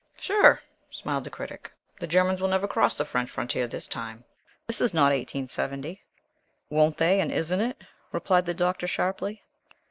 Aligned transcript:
"Sure," 0.19 0.59
smiled 0.89 1.25
the 1.25 1.29
Critic. 1.29 1.71
"The 1.99 2.07
Germans 2.07 2.41
will 2.41 2.49
never 2.49 2.67
cross 2.67 2.97
the 2.97 3.05
French 3.05 3.29
frontier 3.29 3.67
this 3.67 3.87
time. 3.87 4.23
This 4.65 4.81
is 4.81 4.95
not 4.95 5.11
1870." 5.11 6.01
"Won't 6.71 6.97
they, 6.97 7.21
and 7.21 7.31
isn't 7.31 7.61
it?" 7.61 7.83
replied 8.11 8.47
the 8.47 8.55
Doctor 8.55 8.87
sharply. 8.87 9.43